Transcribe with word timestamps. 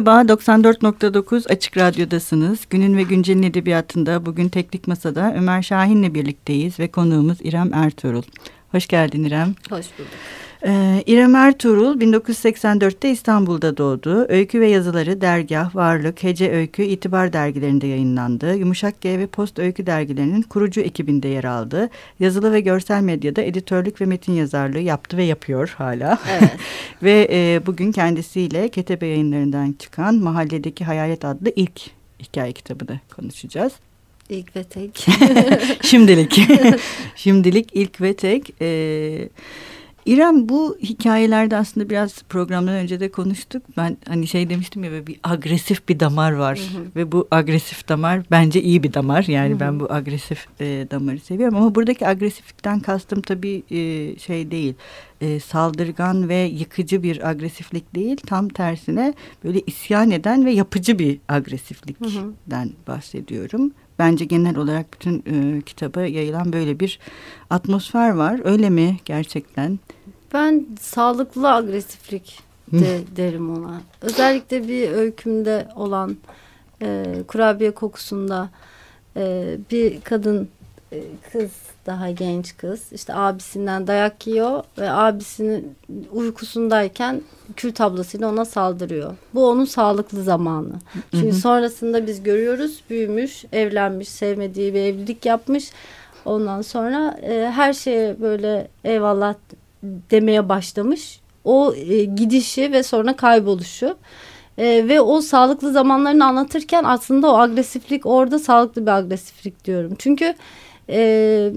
Merhaba, 0.00 0.32
94.9 0.32 1.52
Açık 1.52 1.76
Radyo'dasınız. 1.76 2.60
Günün 2.70 2.96
ve 2.96 3.02
Güncel'in 3.02 3.42
edebiyatında 3.42 4.26
bugün 4.26 4.48
Teknik 4.48 4.88
Masa'da 4.88 5.34
Ömer 5.36 5.62
Şahin'le 5.62 6.14
birlikteyiz 6.14 6.78
ve 6.78 6.88
konuğumuz 6.88 7.38
İrem 7.42 7.74
Ertuğrul. 7.74 8.22
Hoş 8.72 8.86
geldin 8.86 9.24
İrem. 9.24 9.54
Hoş 9.70 9.86
bulduk. 9.98 10.12
Ee, 10.66 11.02
İrem 11.06 11.34
Ertuğrul 11.34 12.00
1984'te 12.00 13.10
İstanbul'da 13.10 13.76
doğdu. 13.76 14.26
Öykü 14.28 14.60
ve 14.60 14.68
yazıları 14.68 15.20
Dergah, 15.20 15.76
Varlık, 15.76 16.22
Hece 16.22 16.52
Öykü, 16.52 16.82
İtibar 16.82 17.32
dergilerinde 17.32 17.86
yayınlandı. 17.86 18.54
Yumuşak 18.54 19.00
G 19.00 19.18
ve 19.18 19.26
Post 19.26 19.58
Öykü 19.58 19.86
dergilerinin 19.86 20.42
kurucu 20.42 20.80
ekibinde 20.80 21.28
yer 21.28 21.44
aldı. 21.44 21.90
Yazılı 22.20 22.52
ve 22.52 22.60
görsel 22.60 23.02
medyada 23.02 23.42
editörlük 23.42 24.00
ve 24.00 24.04
metin 24.04 24.32
yazarlığı 24.32 24.80
yaptı 24.80 25.16
ve 25.16 25.24
yapıyor 25.24 25.74
hala. 25.78 26.18
Evet. 26.30 26.50
ve 27.02 27.28
e, 27.30 27.66
bugün 27.66 27.92
kendisiyle 27.92 28.68
Ketebe 28.68 29.06
yayınlarından 29.06 29.72
çıkan 29.72 30.14
Mahalledeki 30.14 30.84
Hayalet 30.84 31.24
adlı 31.24 31.52
ilk 31.56 31.80
hikaye 32.22 32.52
kitabını 32.52 33.00
konuşacağız. 33.16 33.72
İlk 34.30 34.56
ve 34.56 34.64
tek. 34.64 35.06
Şimdilik. 35.82 36.40
Şimdilik 37.16 37.70
ilk 37.72 38.00
ve 38.00 38.16
tek. 38.16 38.54
Ee, 38.60 39.28
İrem 40.06 40.48
bu 40.48 40.78
hikayelerde 40.82 41.56
aslında 41.56 41.90
biraz 41.90 42.22
programdan 42.22 42.74
önce 42.74 43.00
de 43.00 43.10
konuştuk. 43.10 43.62
Ben 43.76 43.96
hani 44.08 44.26
şey 44.26 44.50
demiştim 44.50 44.84
ya 44.84 45.06
bir 45.06 45.20
agresif 45.22 45.88
bir 45.88 46.00
damar 46.00 46.32
var. 46.32 46.58
Hı 46.58 46.78
hı. 46.78 46.84
Ve 46.96 47.12
bu 47.12 47.28
agresif 47.30 47.88
damar 47.88 48.22
bence 48.30 48.62
iyi 48.62 48.82
bir 48.82 48.94
damar. 48.94 49.24
Yani 49.24 49.50
Hı 49.50 49.54
hı. 49.54 49.60
ben 49.60 49.80
bu 49.80 49.92
agresif 49.92 50.46
e, 50.60 50.86
damarı 50.90 51.18
seviyorum. 51.18 51.56
Ama 51.56 51.74
buradaki 51.74 52.06
agresiflikten 52.06 52.80
kastım 52.80 53.22
tabii 53.22 53.62
e, 53.70 54.18
şey 54.18 54.50
değil. 54.50 54.74
E, 55.20 55.40
saldırgan 55.40 56.28
ve 56.28 56.36
yıkıcı 56.36 57.02
bir 57.02 57.28
agresiflik 57.30 57.94
değil. 57.94 58.16
Tam 58.26 58.48
tersine 58.48 59.14
böyle 59.44 59.60
isyan 59.66 60.10
eden 60.10 60.44
ve 60.44 60.52
yapıcı 60.52 60.98
bir 60.98 61.18
agresiflikten 61.28 62.70
bahsediyorum. 62.86 63.72
Bence 64.00 64.24
genel 64.24 64.56
olarak 64.56 64.92
bütün 64.92 65.22
e, 65.26 65.62
kitaba 65.62 66.00
yayılan 66.00 66.52
böyle 66.52 66.80
bir 66.80 66.98
atmosfer 67.50 68.10
var. 68.10 68.40
Öyle 68.44 68.70
mi 68.70 68.96
gerçekten? 69.04 69.78
Ben 70.34 70.66
sağlıklı 70.80 71.54
agresiflik 71.54 72.40
de 72.72 73.00
derim 73.16 73.50
ona. 73.50 73.80
Özellikle 74.02 74.68
bir 74.68 74.90
öykümde 74.90 75.68
olan 75.76 76.16
e, 76.82 77.04
kurabiye 77.28 77.70
kokusunda 77.70 78.50
e, 79.16 79.56
bir 79.70 80.00
kadın 80.00 80.48
e, 80.92 81.02
kız 81.32 81.50
daha 81.90 82.10
genç 82.10 82.56
kız 82.56 82.92
işte 82.92 83.14
abisinden 83.14 83.86
dayak 83.86 84.26
yiyor 84.26 84.64
ve 84.78 84.90
abisinin 84.90 85.76
uykusundayken 86.12 87.20
kül 87.56 87.72
tablasıyla 87.72 88.28
ona 88.28 88.44
saldırıyor. 88.44 89.14
Bu 89.34 89.48
onun 89.48 89.64
sağlıklı 89.64 90.22
zamanı. 90.22 90.72
Çünkü 91.10 91.26
Hı 91.26 91.30
hı. 91.30 91.36
sonrasında 91.36 92.06
biz 92.06 92.22
görüyoruz 92.22 92.80
büyümüş, 92.90 93.44
evlenmiş, 93.52 94.08
sevmediği 94.08 94.74
bir 94.74 94.80
evlilik 94.80 95.26
yapmış. 95.26 95.70
Ondan 96.24 96.62
sonra 96.62 97.18
e, 97.22 97.50
her 97.50 97.72
şeye 97.72 98.20
böyle 98.20 98.68
eyvallah 98.84 99.34
demeye 99.82 100.48
başlamış. 100.48 101.20
O 101.44 101.74
e, 101.74 102.04
gidişi 102.04 102.72
ve 102.72 102.82
sonra 102.82 103.16
kayboluşu. 103.16 103.96
E, 104.58 104.88
ve 104.88 105.00
o 105.00 105.20
sağlıklı 105.20 105.72
zamanlarını 105.72 106.24
anlatırken 106.24 106.84
aslında 106.84 107.32
o 107.32 107.38
agresiflik 107.38 108.06
orada 108.06 108.38
sağlıklı 108.38 108.82
bir 108.82 108.90
agresiflik 108.90 109.64
diyorum. 109.64 109.94
Çünkü 109.98 110.34
e, 110.90 111.50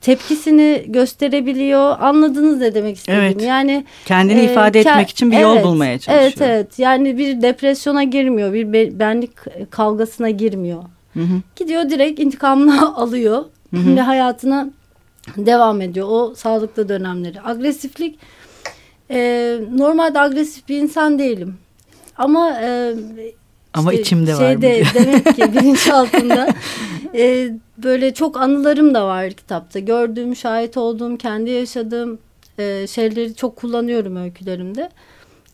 tepkisini 0.00 0.84
gösterebiliyor. 0.86 1.96
Anladınız 2.00 2.58
ne 2.60 2.74
demek 2.74 2.96
istediğimi. 2.96 3.24
Evet. 3.24 3.42
Yani 3.42 3.84
Kendini 4.04 4.40
e, 4.40 4.44
ifade 4.44 4.82
ke- 4.82 4.90
etmek 4.90 5.08
için 5.08 5.30
bir 5.30 5.36
evet, 5.36 5.42
yol 5.44 5.62
bulmaya 5.62 5.98
çalışıyor. 5.98 6.22
Evet 6.22 6.40
evet. 6.42 6.78
Yani 6.78 7.18
bir 7.18 7.42
depresyona 7.42 8.02
girmiyor. 8.02 8.52
Bir 8.52 8.72
be- 8.72 8.98
benlik 8.98 9.30
kavgasına 9.70 10.30
girmiyor. 10.30 10.82
Hı 11.14 11.20
hı. 11.20 11.40
Gidiyor 11.56 11.90
direkt 11.90 12.20
intikamını 12.20 12.96
alıyor 12.96 13.44
Hı 13.74 13.76
hı. 13.76 13.96
ve 13.96 14.00
hayatına 14.00 14.70
devam 15.36 15.80
ediyor. 15.80 16.06
O 16.10 16.34
sağlıklı 16.34 16.88
dönemleri. 16.88 17.42
Agresiflik 17.44 18.18
e, 19.10 19.56
normalde 19.76 20.20
agresif 20.20 20.68
bir 20.68 20.78
insan 20.78 21.18
değilim. 21.18 21.58
Ama 22.16 22.60
e, 22.62 22.94
Ama 23.74 23.92
işte 23.92 24.02
içimde 24.02 24.34
var 24.34 24.38
şeyde, 24.38 24.82
bu. 24.94 24.98
Demek 24.98 25.36
ki 25.36 25.52
bilinçaltında 25.52 26.48
e, 27.14 27.50
böyle 27.78 28.14
çok 28.14 28.36
anılarım 28.36 28.94
da 28.94 29.06
var 29.06 29.30
kitapta. 29.30 29.78
Gördüğüm, 29.78 30.36
şahit 30.36 30.76
olduğum, 30.76 31.16
kendi 31.16 31.50
yaşadığım 31.50 32.18
e, 32.58 32.86
şeyleri 32.86 33.34
çok 33.34 33.56
kullanıyorum 33.56 34.16
öykülerimde. 34.16 34.90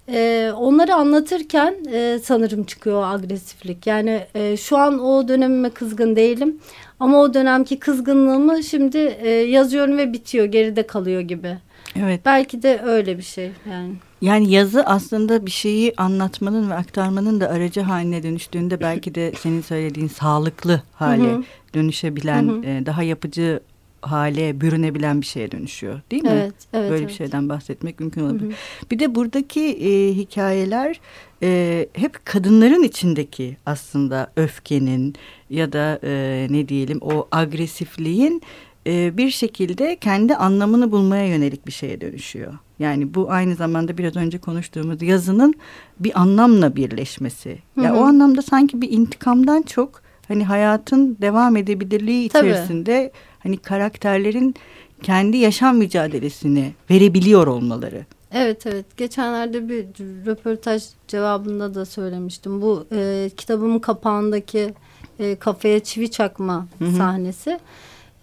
E, 0.08 0.52
onları 0.56 0.94
anlatırken 0.94 1.74
e, 1.92 2.18
sanırım 2.24 2.64
çıkıyor 2.64 2.96
o 2.96 3.04
agresiflik. 3.04 3.86
Yani 3.86 4.26
e, 4.34 4.56
şu 4.56 4.78
an 4.78 4.98
o 5.04 5.28
dönemime 5.28 5.70
kızgın 5.70 6.16
değilim. 6.16 6.60
Ama 7.00 7.20
o 7.20 7.34
dönemki 7.34 7.78
kızgınlığımı 7.78 8.62
şimdi 8.62 8.98
e, 8.98 9.28
yazıyorum 9.30 9.98
ve 9.98 10.12
bitiyor, 10.12 10.44
geride 10.44 10.86
kalıyor 10.86 11.20
gibi. 11.20 11.58
Evet. 11.96 12.20
Belki 12.24 12.62
de 12.62 12.80
öyle 12.84 13.18
bir 13.18 13.22
şey 13.22 13.50
yani. 13.70 13.92
Yani 14.24 14.50
yazı 14.50 14.82
aslında 14.84 15.46
bir 15.46 15.50
şeyi 15.50 15.92
anlatmanın 15.96 16.70
ve 16.70 16.74
aktarmanın 16.74 17.40
da 17.40 17.48
aracı 17.48 17.80
haline 17.80 18.22
dönüştüğünde 18.22 18.80
belki 18.80 19.14
de 19.14 19.32
senin 19.38 19.60
söylediğin 19.60 20.08
sağlıklı 20.08 20.82
hale 20.92 21.32
Hı 21.32 21.36
hı. 21.36 21.42
dönüşebilen, 21.74 22.48
Hı 22.48 22.52
hı. 22.52 22.64
e, 22.64 22.86
daha 22.86 23.02
yapıcı 23.02 23.60
hale 24.00 24.60
bürünebilen 24.60 25.20
bir 25.20 25.26
şeye 25.26 25.50
dönüşüyor 25.50 26.00
değil 26.10 26.22
mi? 26.22 26.30
Evet, 26.32 26.54
evet. 26.72 26.90
Böyle 26.90 27.02
bir 27.02 27.08
evet. 27.08 27.18
şeyden 27.18 27.48
bahsetmek 27.48 28.00
mümkün 28.00 28.22
olabilir. 28.22 28.44
Hı 28.44 28.48
hı. 28.48 28.90
Bir 28.90 28.98
de 28.98 29.14
buradaki 29.14 29.60
e, 29.60 30.14
hikayeler 30.14 31.00
e, 31.42 31.86
hep 31.92 32.26
kadınların 32.26 32.82
içindeki 32.82 33.56
aslında 33.66 34.32
öfkenin 34.36 35.14
ya 35.50 35.72
da 35.72 35.98
e, 36.04 36.46
ne 36.50 36.68
diyelim 36.68 36.98
o 37.02 37.28
agresifliğin 37.32 38.42
e, 38.86 39.16
bir 39.16 39.30
şekilde 39.30 39.96
kendi 39.96 40.36
anlamını 40.36 40.92
bulmaya 40.92 41.26
yönelik 41.26 41.66
bir 41.66 41.72
şeye 41.72 42.00
dönüşüyor. 42.00 42.52
Yani 42.78 43.14
bu 43.14 43.30
aynı 43.30 43.54
zamanda 43.54 43.98
biraz 43.98 44.16
önce 44.16 44.38
konuştuğumuz 44.38 45.02
yazının 45.02 45.54
bir 46.00 46.20
anlamla 46.20 46.76
birleşmesi. 46.76 47.58
Ya 47.82 47.90
Hı 47.90 47.94
hı. 47.94 47.98
o 47.98 48.02
anlamda 48.02 48.42
sanki 48.42 48.80
bir 48.80 48.90
intikamdan 48.90 49.62
çok 49.62 50.02
hani 50.28 50.44
hayatın 50.44 51.16
devam 51.20 51.56
edebilirliği 51.56 52.28
Tabii. 52.28 52.48
içerisinde 52.48 53.12
hani 53.38 53.56
karakterlerin 53.56 54.54
kendi 55.02 55.36
yaşam 55.36 55.76
mücadelesini 55.76 56.72
verebiliyor 56.90 57.46
olmaları. 57.46 58.06
Evet 58.32 58.66
evet 58.66 58.96
geçenlerde 58.96 59.68
bir 59.68 59.84
röportaj 60.26 60.82
cevabında 61.08 61.74
da 61.74 61.84
söylemiştim. 61.86 62.62
Bu 62.62 62.86
e, 62.92 63.30
kitabımın 63.36 63.78
kapağındaki 63.78 64.74
e, 65.18 65.36
kafaya 65.36 65.80
çivi 65.80 66.10
çakma 66.10 66.66
Hı 66.78 66.84
hı. 66.84 66.96
sahnesi. 66.96 67.58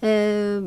E, 0.04 0.58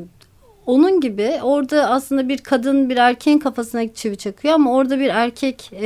onun 0.67 1.01
gibi 1.01 1.39
orada 1.43 1.91
aslında 1.91 2.29
bir 2.29 2.39
kadın 2.39 2.91
bir 2.91 2.97
erkeğin 2.97 3.39
kafasına 3.39 3.93
çivi 3.95 4.17
çakıyor 4.17 4.55
ama 4.55 4.73
orada 4.73 5.01
bir 5.01 5.09
erkek 5.09 5.71
e, 5.73 5.83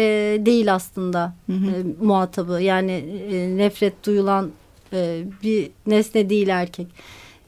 değil 0.47 0.75
aslında 0.75 1.35
Hı 1.47 1.53
hı. 1.53 1.67
e, 1.67 2.05
muhatabı. 2.05 2.63
Yani 2.63 2.93
e, 3.33 3.57
nefret 3.57 4.07
duyulan 4.07 4.51
e, 4.93 5.23
bir 5.43 5.71
nesne 5.87 6.31
değil 6.31 6.49
erkek. 6.49 6.87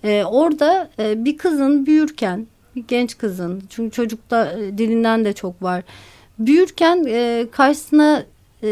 E, 0.04 0.24
orada 0.24 0.90
e, 0.98 1.24
bir 1.24 1.38
kızın 1.38 1.86
büyürken 1.86 2.46
bir 2.76 2.84
genç 2.88 3.18
kızın 3.18 3.62
çünkü 3.70 3.90
çocukta 3.96 4.52
e, 4.52 4.78
dilinden 4.78 5.24
de 5.24 5.32
çok 5.32 5.62
var. 5.62 5.82
Büyürken 6.38 7.04
e, 7.08 7.46
karşısına 7.52 8.24
e, 8.62 8.68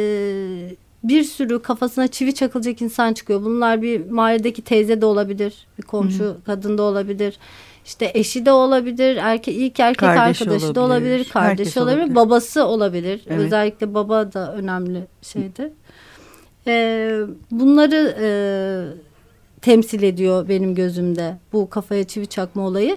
bir 1.08 1.24
sürü 1.24 1.62
kafasına 1.62 2.08
çivi 2.08 2.34
çakılacak 2.34 2.82
insan 2.82 3.12
çıkıyor. 3.12 3.42
Bunlar 3.42 3.82
bir 3.82 4.10
mahalledeki 4.10 4.62
teyze 4.62 5.00
de 5.00 5.06
olabilir, 5.06 5.66
bir 5.78 5.82
komşu 5.82 6.36
kadın 6.46 6.78
da 6.78 6.82
olabilir. 6.82 7.38
İşte 7.84 8.10
eşi 8.14 8.46
de 8.46 8.52
olabilir, 8.52 9.16
erkek 9.16 9.56
ilk 9.56 9.80
erkek 9.80 10.00
Kardeşi 10.00 10.44
arkadaşı 10.44 10.74
da 10.74 10.80
olabilir, 10.80 11.10
olabilir, 11.10 11.30
kardeşi 11.30 11.80
olabilir, 11.80 11.98
olabilir. 11.98 12.14
babası 12.14 12.64
olabilir. 12.64 13.20
Evet. 13.26 13.40
Özellikle 13.40 13.94
baba 13.94 14.32
da 14.32 14.54
önemli 14.54 15.04
şeydi. 15.22 15.72
Ee, 16.66 17.20
bunları 17.50 18.16
e, 18.20 18.28
temsil 19.60 20.02
ediyor 20.02 20.48
benim 20.48 20.74
gözümde 20.74 21.36
bu 21.52 21.70
kafaya 21.70 22.04
çivi 22.04 22.26
çakma 22.26 22.62
olayı. 22.62 22.96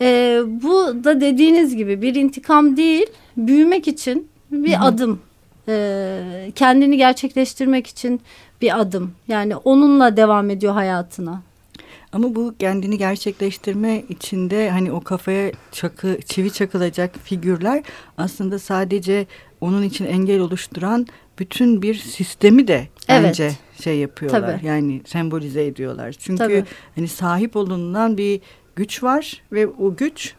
E, 0.00 0.40
bu 0.46 1.04
da 1.04 1.20
dediğiniz 1.20 1.76
gibi 1.76 2.02
bir 2.02 2.14
intikam 2.14 2.76
değil, 2.76 3.06
büyümek 3.36 3.88
için 3.88 4.28
bir 4.50 4.74
Hı-hı. 4.74 4.84
adım. 4.84 5.20
E, 5.68 6.52
kendini 6.54 6.96
gerçekleştirmek 6.96 7.86
için 7.86 8.20
bir 8.60 8.80
adım. 8.80 9.12
Yani 9.28 9.56
onunla 9.56 10.16
devam 10.16 10.50
ediyor 10.50 10.74
hayatına. 10.74 11.42
Ama 12.12 12.34
bu 12.34 12.54
kendini 12.58 12.98
gerçekleştirme 12.98 14.02
içinde 14.08 14.70
hani 14.70 14.92
o 14.92 15.00
kafaya 15.00 15.52
çakı, 15.72 16.18
çivi 16.26 16.52
çakılacak 16.52 17.18
figürler 17.24 17.82
aslında 18.18 18.58
sadece 18.58 19.26
onun 19.60 19.82
için 19.82 20.04
engel 20.04 20.40
oluşturan 20.40 21.06
bütün 21.38 21.82
bir 21.82 21.94
sistemi 21.94 22.68
de 22.68 22.88
bence 23.08 23.44
evet. 23.44 23.82
şey 23.82 23.98
yapıyorlar. 23.98 24.56
Tabii. 24.56 24.66
Yani 24.66 25.00
sembolize 25.06 25.66
ediyorlar. 25.66 26.12
Çünkü 26.12 26.38
Tabii. 26.38 26.64
hani 26.94 27.08
sahip 27.08 27.56
olunan 27.56 28.18
bir 28.18 28.40
güç 28.76 29.02
var 29.02 29.42
ve 29.52 29.66
o 29.66 29.96
güç 29.96 30.34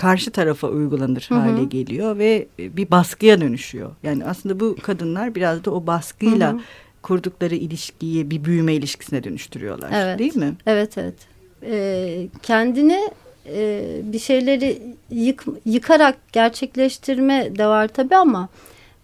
karşı 0.00 0.30
tarafa 0.30 0.68
uygulanır 0.68 1.26
hı 1.28 1.34
hı. 1.34 1.38
hale 1.38 1.64
geliyor 1.64 2.18
ve 2.18 2.46
bir 2.58 2.90
baskıya 2.90 3.40
dönüşüyor. 3.40 3.90
Yani 4.02 4.24
aslında 4.24 4.60
bu 4.60 4.76
kadınlar 4.82 5.34
biraz 5.34 5.64
da 5.64 5.70
o 5.70 5.86
baskıyla 5.86 6.52
hı 6.52 6.56
hı 6.56 6.60
kurdukları 7.02 7.54
ilişkiyi 7.54 8.30
bir 8.30 8.44
büyüme 8.44 8.74
ilişkisine 8.74 9.24
dönüştürüyorlar. 9.24 9.90
Evet. 9.94 10.18
Değil 10.18 10.36
mi? 10.36 10.54
Evet 10.66 10.98
evet. 10.98 11.14
Ee, 11.62 12.28
kendini 12.42 13.10
e, 13.46 13.84
bir 14.04 14.18
şeyleri 14.18 14.82
yık, 15.10 15.44
yıkarak 15.64 16.16
gerçekleştirme 16.32 17.56
de 17.58 17.66
var 17.66 17.88
tabii 17.88 18.16
ama 18.16 18.48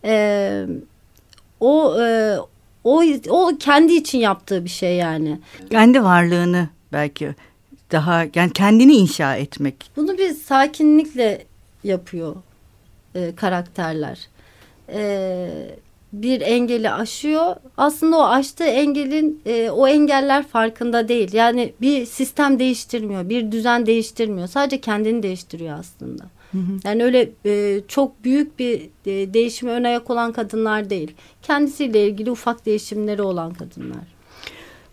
e, 0.05 0.67
o 1.61 2.01
e, 2.01 2.37
o 2.85 3.03
o 3.29 3.53
kendi 3.61 3.93
için 3.93 4.19
yaptığı 4.19 4.65
bir 4.65 4.71
şey 4.71 4.97
yani. 4.97 5.41
Kendi 5.71 6.05
varlığını 6.05 6.69
belki 6.93 7.35
daha 7.93 8.27
yani 8.35 8.53
kendini 8.53 8.95
inşa 8.95 9.37
etmek. 9.37 9.75
Bunu 9.97 10.19
bir 10.19 10.35
sakinlikle 10.35 11.45
yapıyor 11.85 12.37
e, 13.15 13.35
karakterler. 13.37 14.29
E, 14.93 15.49
bir 16.13 16.41
engeli 16.41 16.91
aşıyor. 16.91 17.57
Aslında 17.77 18.17
o 18.19 18.23
aştığı 18.23 18.65
engelin 18.65 19.41
e, 19.47 19.71
o 19.71 19.89
engeller 19.89 20.47
farkında 20.47 21.09
değil. 21.09 21.33
Yani 21.33 21.73
bir 21.81 22.07
sistem 22.07 22.59
değiştirmiyor, 22.59 23.29
bir 23.29 23.53
düzen 23.53 23.87
değiştirmiyor. 23.87 24.49
Sadece 24.49 24.81
kendini 24.81 25.23
değiştiriyor 25.23 25.79
aslında. 25.79 26.25
Hı 26.53 26.59
hı. 26.59 26.73
Yani 26.85 27.05
öyle 27.05 27.31
e, 27.47 27.81
çok 27.89 28.25
büyük 28.25 28.59
bir 28.59 28.83
e, 29.07 29.35
değişime 29.35 29.73
ön 29.73 29.85
ayak 29.85 30.11
olan 30.11 30.33
kadınlar 30.33 30.91
değil. 30.91 31.15
Kendisiyle 31.43 32.07
ilgili 32.09 32.31
ufak 32.31 32.67
değişimleri 32.67 33.23
olan 33.23 33.55
kadınlar. 33.55 34.17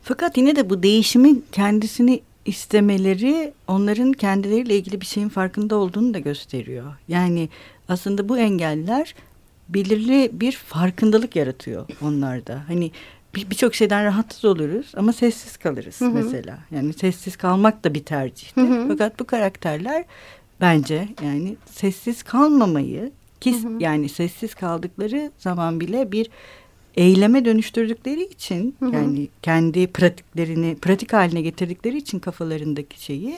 Fakat 0.01 0.38
yine 0.38 0.56
de 0.56 0.69
bu 0.69 0.84
değişimin 0.84 1.46
kendisini 1.51 2.22
istemeleri 2.45 3.54
onların 3.68 4.13
kendileriyle 4.13 4.75
ilgili 4.75 5.01
bir 5.01 5.06
şeyin 5.06 5.30
farkında 5.30 5.75
olduğunu 5.75 6.13
da 6.13 6.19
gösteriyor. 6.19 6.94
Yani 7.07 7.50
aslında 7.90 8.30
bu 8.30 8.38
engeller 8.38 9.16
belirli 9.69 10.30
bir 10.34 10.51
farkındalık 10.51 11.36
yaratıyor 11.36 11.88
onlarda. 12.01 12.63
Hani 12.68 12.92
birçok 13.36 13.72
bir 13.72 13.78
şeyden 13.78 14.06
rahatsız 14.06 14.45
oluruz 14.45 14.92
ama 14.98 15.13
sessiz 15.13 15.57
kalırız 15.57 16.01
hı 16.01 16.06
hı. 16.06 16.10
mesela. 16.10 16.60
Yani 16.72 16.94
sessiz 16.94 17.38
kalmak 17.38 17.84
da 17.84 17.94
bir 17.94 18.04
tercihti. 18.04 18.62
Hı 18.62 18.66
hı. 18.66 18.88
Fakat 18.88 19.19
bu 19.19 19.25
karakterler 19.25 20.06
bence 20.62 21.07
yani 21.24 21.56
sessiz 21.66 22.24
kalmamayı 22.24 23.12
ki 23.42 23.63
hı 23.63 23.68
hı. 23.68 23.78
yani 23.80 24.10
sessiz 24.10 24.56
kaldıkları 24.56 25.31
zaman 25.38 25.80
bile 25.80 26.12
bir 26.12 26.30
eyleme 26.98 27.45
dönüştürdükleri 27.45 28.24
için 28.24 28.75
hı 28.80 28.86
hı. 28.86 28.95
yani 28.95 29.28
kendi 29.42 29.88
pratiklerini 29.88 30.75
pratik 30.75 31.13
haline 31.13 31.42
getirdikleri 31.42 31.98
için 31.98 32.19
kafalarındaki 32.19 33.04
şeyi 33.04 33.38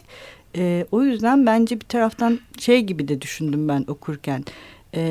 e, 0.57 0.85
o 0.91 1.03
yüzden 1.03 1.45
bence 1.45 1.75
bir 1.75 1.85
taraftan 1.85 2.39
şey 2.59 2.81
gibi 2.81 3.07
de 3.07 3.21
düşündüm 3.21 3.67
ben 3.67 3.85
okurken 3.87 4.45
e, 4.95 5.01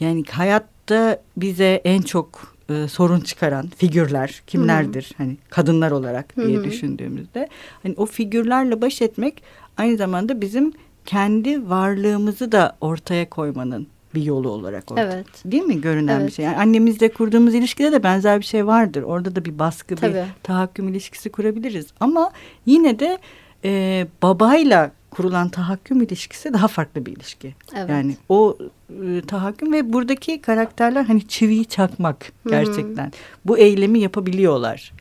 yani 0.00 0.24
hayatta 0.30 1.22
bize 1.36 1.80
en 1.84 2.02
çok 2.02 2.56
e, 2.70 2.88
sorun 2.88 3.20
çıkaran 3.20 3.68
figürler 3.76 4.42
kimlerdir? 4.46 5.04
Hı. 5.04 5.14
Hani 5.22 5.36
kadınlar 5.50 5.90
olarak 5.90 6.36
diye 6.36 6.58
Hı. 6.58 6.64
düşündüğümüzde 6.64 7.48
hani 7.82 7.94
o 7.96 8.06
figürlerle 8.06 8.80
baş 8.80 9.02
etmek 9.02 9.42
aynı 9.76 9.96
zamanda 9.96 10.40
bizim 10.40 10.72
kendi 11.06 11.70
varlığımızı 11.70 12.52
da 12.52 12.76
ortaya 12.80 13.30
koymanın 13.30 13.86
bir 14.14 14.22
yolu 14.22 14.48
olarak 14.50 14.92
orada. 14.92 15.02
Evet. 15.02 15.26
Değil 15.44 15.62
mi 15.62 15.80
görünen 15.80 16.20
evet. 16.20 16.28
bir 16.28 16.32
şey? 16.32 16.44
Yani 16.44 16.56
annemizle 16.56 17.12
kurduğumuz 17.12 17.54
ilişkide 17.54 17.92
de 17.92 18.02
benzer 18.02 18.40
bir 18.40 18.44
şey 18.44 18.66
vardır. 18.66 19.02
Orada 19.02 19.36
da 19.36 19.44
bir 19.44 19.58
baskı, 19.58 19.96
Tabii. 19.96 20.14
bir 20.14 20.22
tahakküm 20.42 20.88
ilişkisi 20.88 21.30
kurabiliriz. 21.30 21.86
Ama 22.00 22.30
yine 22.66 22.98
de 22.98 23.18
e, 23.64 24.06
babayla 24.22 24.92
kurulan 25.10 25.48
tahakküm 25.48 26.02
ilişkisi 26.02 26.52
daha 26.52 26.68
farklı 26.68 27.06
bir 27.06 27.16
ilişki. 27.16 27.54
Evet. 27.76 27.90
Yani 27.90 28.16
o 28.28 28.58
e, 29.04 29.20
tahakküm 29.20 29.72
ve 29.72 29.92
buradaki 29.92 30.40
karakterler 30.40 31.04
hani 31.04 31.28
çiviyi 31.28 31.64
çakmak 31.64 32.32
gerçekten. 32.46 33.04
Hı 33.04 33.08
hı. 33.08 33.12
Bu 33.44 33.58
eylemi 33.58 33.98
yapabiliyorlar. 33.98 34.92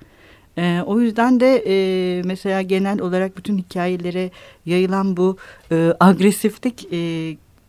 E, 0.57 0.81
o 0.85 0.99
yüzden 0.99 1.39
de 1.39 1.63
e, 1.67 2.21
mesela 2.25 2.61
genel 2.61 3.01
olarak 3.01 3.37
bütün 3.37 3.57
hikayelere 3.57 4.31
yayılan 4.65 5.17
bu 5.17 5.37
e, 5.71 5.93
agresiflik 5.99 6.93
e, 6.93 6.97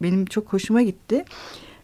benim 0.02 0.26
çok 0.26 0.52
hoşuma 0.52 0.82
gitti. 0.82 1.24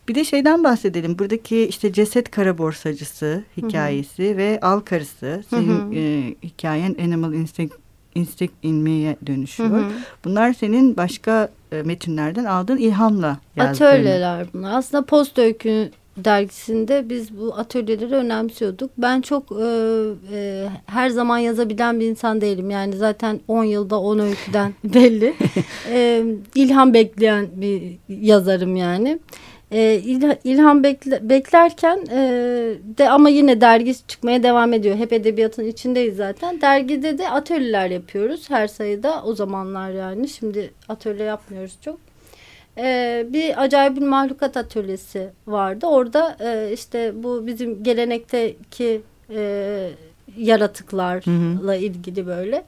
Bir 0.09 0.15
de 0.15 0.25
şeyden 0.25 0.65
bahsedelim. 0.65 1.19
Buradaki 1.19 1.67
işte 1.67 1.93
ceset 1.93 2.31
kara 2.31 2.59
borsacısı 2.59 3.45
hikayesi 3.57 4.29
hı 4.29 4.33
hı. 4.33 4.37
ve 4.37 4.59
al 4.63 4.81
karısı. 4.81 5.45
Senin. 5.51 5.93
E, 5.93 6.35
hikayen 6.43 6.97
Animal 7.01 7.35
Instinct 7.35 7.75
instinct 8.15 8.53
inmeye 8.63 9.17
dönüşüyor. 9.27 9.71
Hı 9.71 9.77
hı. 9.77 9.93
Bunlar 10.25 10.53
senin 10.53 10.97
başka 10.97 11.49
e, 11.73 11.83
metinlerden 11.83 12.45
aldığın 12.45 12.77
ilhamla 12.77 13.39
yazdığın. 13.57 13.87
Atölyeler 13.87 14.47
bunlar. 14.55 14.79
Aslında 14.79 15.05
Post 15.05 15.39
Öykü 15.39 15.91
dergisinde 16.17 17.09
biz 17.09 17.39
bu 17.39 17.55
atölyeleri 17.55 18.15
önemsiyorduk. 18.15 18.91
Ben 18.99 19.21
çok 19.21 19.53
e, 19.53 19.65
e, 20.33 20.69
her 20.87 21.09
zaman 21.09 21.39
yazabilen 21.39 22.01
bir 22.01 22.07
insan 22.07 22.41
değilim. 22.41 22.71
Yani 22.71 22.97
zaten 22.97 23.41
10 23.49 23.65
yılda 23.65 24.01
10 24.01 24.19
öyküden 24.19 24.75
belli. 24.85 25.35
e, 25.91 26.25
ilham 26.55 26.95
bekleyen 26.95 27.47
bir 27.57 27.83
yazarım 28.09 28.77
yani 28.77 29.19
e, 29.75 30.01
ilham 30.45 30.83
bekle, 30.83 31.29
beklerken 31.29 31.99
e, 32.11 32.21
de 32.99 33.11
ama 33.11 33.29
yine 33.29 33.61
dergi 33.61 33.95
çıkmaya 34.09 34.43
devam 34.43 34.73
ediyor. 34.73 34.97
Hep 34.97 35.13
edebiyatın 35.13 35.67
içindeyiz 35.67 36.17
zaten. 36.17 36.61
Dergide 36.61 37.19
de 37.19 37.31
atölyeler 37.31 37.91
yapıyoruz 37.91 38.51
her 38.51 38.67
sayıda 38.67 39.23
o 39.25 39.35
zamanlar 39.35 39.91
yani. 39.91 40.29
Şimdi 40.29 40.71
atölye 40.89 41.25
yapmıyoruz 41.25 41.77
çok. 41.81 41.99
E, 42.79 43.27
bir 43.29 43.63
acayip 43.63 43.97
bir 43.97 44.03
mahlukat 44.03 44.57
atölyesi 44.57 45.31
vardı. 45.47 45.87
Orada 45.87 46.37
e, 46.41 46.73
işte 46.73 47.13
bu 47.23 47.47
bizim 47.47 47.83
gelenekteki 47.83 49.01
e, 49.31 49.91
yaratıklarla 50.37 51.21
hı 51.25 51.71
hı. 51.71 51.77
ilgili 51.77 52.27
böyle. 52.27 52.65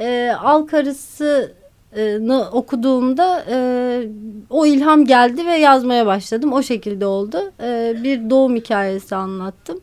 E, 0.00 0.32
al 0.40 0.66
karısı 0.66 1.52
okuduğumda 2.52 3.44
e, 3.50 3.56
o 4.50 4.66
ilham 4.66 5.04
geldi 5.04 5.46
ve 5.46 5.56
yazmaya 5.56 6.06
başladım. 6.06 6.52
O 6.52 6.62
şekilde 6.62 7.06
oldu. 7.06 7.52
E, 7.62 7.96
bir 8.02 8.30
doğum 8.30 8.56
hikayesi 8.56 9.16
anlattım. 9.16 9.80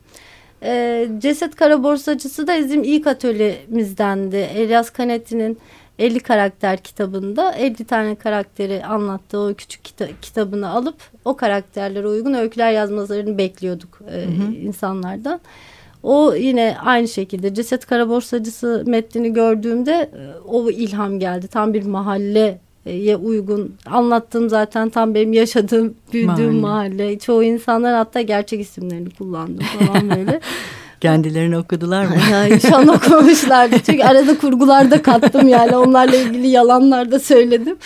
E, 0.64 1.08
Ceset 1.18 1.56
Kara 1.56 1.84
Borsacısı 1.84 2.48
da 2.48 2.58
bizim 2.60 2.84
ilk 2.84 3.08
atölyemizdendi. 3.08 4.36
Elias 4.36 4.98
Canetti'nin 4.98 5.58
50 6.02 6.20
karakter 6.20 6.78
kitabında 6.78 7.52
50 7.52 7.86
tane 7.86 8.16
karakteri 8.16 8.86
anlattığı 8.86 9.40
o 9.40 9.54
küçük 9.54 9.84
kita 9.84 10.08
kitabını 10.22 10.70
alıp 10.70 10.96
o 11.26 11.36
karakterlere 11.36 12.08
uygun 12.08 12.34
öyküler 12.34 12.72
yazmalarını 12.72 13.38
bekliyorduk 13.38 14.00
e, 14.12 14.14
hı 14.14 14.20
hı. 14.20 14.52
insanlardan. 14.54 15.40
O 16.04 16.36
yine 16.36 16.78
aynı 16.84 17.08
şekilde 17.08 17.54
ceset 17.54 17.86
kara 17.86 18.10
borsacısı 18.10 18.84
metnini 18.88 19.34
gördüğümde 19.34 19.92
e, 19.92 20.40
o 20.48 20.70
ilham 20.70 21.20
geldi. 21.20 21.48
Tam 21.48 21.74
bir 21.74 21.86
mahalleye 21.86 23.16
uygun. 23.16 23.76
Anlattığım 23.86 24.50
zaten 24.50 24.90
tam 24.90 25.16
benim 25.16 25.34
yaşadığım, 25.34 25.94
büyüdüğüm 26.14 26.56
mahalle. 26.56 26.98
mahalle. 27.02 27.20
Çoğu 27.20 27.44
insanlar 27.44 27.96
hatta 27.96 28.22
gerçek 28.22 28.62
isimlerini 28.62 29.10
kullandı 29.10 29.64
falan 29.64 30.10
böyle. 30.10 30.42
Kendilerini 31.02 31.58
okudular 31.58 32.06
mı? 32.06 32.16
Şu 32.62 32.76
an 32.76 32.88
okumamışlardı. 32.88 33.76
Çünkü 33.86 34.04
arada 34.04 34.38
kurgular 34.38 34.92
da 34.92 35.02
kattım 35.02 35.48
yani. 35.48 35.78
Onlarla 35.78 36.16
ilgili 36.16 36.48
yalanlar 36.48 37.12
da 37.12 37.20
söyledim. 37.20 37.78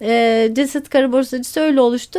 E, 0.00 0.48
ceset 0.52 0.88
kara 0.88 1.12
borsacısı 1.12 1.60
öyle 1.60 1.80
oluştu. 1.80 2.18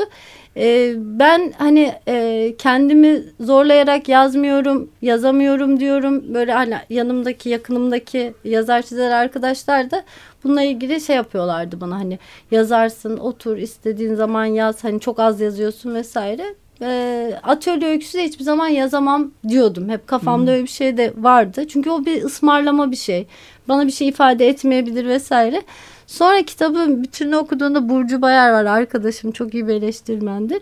E, 0.58 0.94
ben 0.98 1.54
hani 1.58 1.94
e, 2.08 2.56
kendimi 2.58 3.24
zorlayarak 3.40 4.10
yazmıyorum, 4.10 4.90
yazamıyorum 5.02 5.80
diyorum. 5.80 6.34
Böyle 6.34 6.54
hani 6.54 6.76
yanımdaki, 6.90 7.50
yakınımdaki 7.50 8.34
yazar 8.44 8.82
çizer 8.82 9.12
arkadaşlar 9.12 9.92
da 9.92 10.04
bununla 10.44 10.62
ilgili 10.62 11.02
şey 11.02 11.16
yapıyorlardı 11.16 11.82
bana 11.82 11.96
hani 11.96 12.20
yazarsın, 12.52 13.18
otur 13.18 13.58
istediğin 13.58 14.16
zaman 14.16 14.46
yaz. 14.46 14.84
Hani 14.84 15.00
çok 15.00 15.20
az 15.20 15.42
yazıyorsun 15.42 15.96
vesaire. 15.96 16.56
E, 16.82 17.32
atölye 17.44 17.88
öyküsü 17.88 18.18
de 18.18 18.24
hiçbir 18.24 18.44
zaman 18.44 18.68
yazamam 18.68 19.32
diyordum. 19.48 19.90
Hep 19.90 20.08
kafamda 20.08 20.46
hmm. 20.46 20.54
öyle 20.54 20.64
bir 20.64 20.70
şey 20.70 20.98
de 20.98 21.14
vardı. 21.18 21.68
Çünkü 21.68 21.90
o 21.90 22.06
bir 22.06 22.24
ısmarlama 22.24 22.92
bir 22.92 22.96
şey. 22.96 23.28
Bana 23.68 23.88
bir 23.88 23.92
şey 23.92 24.08
ifade 24.08 24.48
etmeyebilir 24.48 25.08
vesaire. 25.08 25.62
Sonra 26.08 26.42
kitabın 26.42 27.04
bütününü 27.04 27.36
okuduğunda 27.36 27.90
Burcu 27.90 28.22
Bayar 28.22 28.52
var 28.52 28.66
arkadaşım 28.66 29.32
çok 29.32 29.54
iyi 29.54 29.68
bir 29.68 29.74
eleştirmendir. 29.74 30.62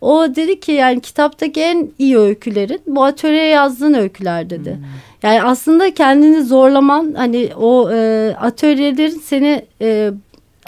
O 0.00 0.26
dedi 0.36 0.60
ki 0.60 0.72
yani 0.72 1.00
kitaptaki 1.00 1.60
en 1.60 1.90
iyi 1.98 2.18
öykülerin 2.18 2.80
bu 2.86 3.04
atölyeye 3.04 3.46
yazdığın 3.46 3.94
öyküler 3.94 4.50
dedi. 4.50 4.70
Hmm. 4.70 4.84
Yani 5.22 5.42
aslında 5.42 5.94
kendini 5.94 6.44
zorlaman 6.44 7.14
hani 7.16 7.50
o 7.56 7.90
e, 7.92 8.30
atölyelerin 8.40 9.18
seni 9.24 9.64
e, 9.80 10.10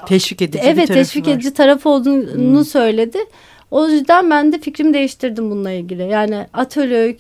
teşvik 0.07 0.43
edici 0.43 0.59
evet, 0.63 0.77
bir 0.77 0.87
tarafı 0.87 0.93
teşvik 0.95 1.27
var. 1.27 1.33
edici 1.33 1.55
tarafı 1.55 1.89
olduğunu 1.89 2.35
hmm. 2.35 2.65
söyledi. 2.65 3.19
O 3.73 3.89
yüzden 3.89 4.31
ben 4.31 4.53
de 4.53 4.59
fikrimi 4.59 4.95
değiştirdim 4.95 5.51
bununla 5.51 5.71
ilgili. 5.71 6.03
Yani 6.03 6.47
atölye 6.53 7.17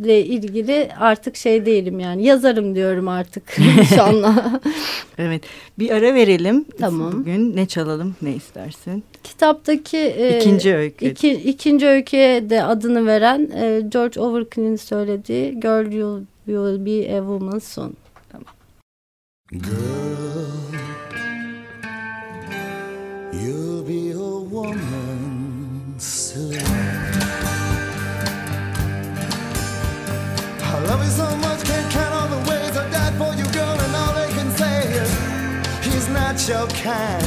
ile 0.00 0.24
ilgili 0.24 0.88
artık 1.00 1.36
şey 1.36 1.66
değilim 1.66 2.00
yani 2.00 2.24
yazarım 2.24 2.74
diyorum 2.74 3.08
artık 3.08 3.58
inşallah. 3.80 4.60
evet 5.18 5.42
bir 5.78 5.90
ara 5.90 6.14
verelim. 6.14 6.64
Tamam. 6.78 7.12
Bugün 7.12 7.56
ne 7.56 7.66
çalalım 7.66 8.16
ne 8.22 8.34
istersin? 8.34 9.04
Kitaptaki 9.24 9.96
e, 9.96 10.38
ikinci 10.38 10.74
öykü. 10.74 11.06
Iki, 11.06 11.32
ikinci 11.32 11.86
öyküye 11.86 12.50
de 12.50 12.62
adını 12.62 13.06
veren 13.06 13.50
e, 13.54 13.80
George 13.88 14.20
Overkind'in 14.20 14.76
söylediği 14.76 15.60
Girl 15.60 15.92
You 15.92 16.20
Will 16.46 16.86
Be 16.86 17.18
a 17.18 17.18
Woman 17.18 17.58
Soon. 17.58 17.94
Tamam. 18.32 18.54
Girl, 19.52 20.65
your 36.48 36.68
kind. 36.68 37.26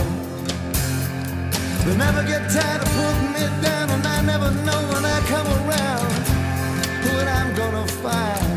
They 1.85 1.97
never 1.97 2.23
get 2.23 2.49
tired 2.49 2.81
of 2.81 2.88
putting 2.88 3.33
me 3.33 3.61
down, 3.61 3.89
and 3.89 4.07
I 4.07 4.21
never 4.21 4.49
know 4.63 4.81
when 4.93 5.03
I 5.03 5.19
come 5.27 5.47
around 5.47 6.07
what 7.03 7.27
I'm 7.27 7.53
gonna 7.53 7.88
find. 7.88 8.49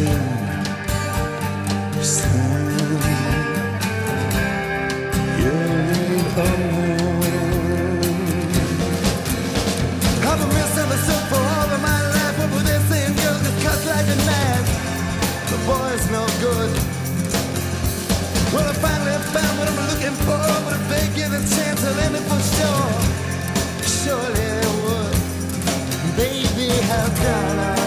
I've 0.00 0.06
been 10.38 10.48
misunderstood 10.48 11.24
for 11.28 11.36
all 11.36 11.68
of 11.68 11.80
my 11.82 12.00
life. 12.16 12.38
What 12.38 12.50
would 12.54 12.64
they 12.64 12.80
say? 12.88 13.12
Girls 13.20 13.42
get 13.42 13.56
cut 13.62 13.80
like 13.84 14.08
a 14.08 14.16
knife. 14.24 14.68
The 15.50 15.58
boy's 15.68 16.04
no 16.10 16.24
good. 16.40 16.72
Well, 18.54 18.66
I 18.68 18.72
finally 18.80 19.20
found 19.34 19.58
what 19.58 19.68
I'm 19.68 19.76
looking 19.92 20.16
for. 20.24 20.40
But 20.64 20.80
chance, 21.56 21.84
I'll 21.84 22.00
end 22.00 22.16
it 22.16 22.22
for 22.22 22.40
sure. 22.56 22.90
Surely 23.84 24.50
would. 24.82 25.14
Baby, 26.16 26.68
how 26.88 27.06
can 27.08 27.58
I? 27.58 27.79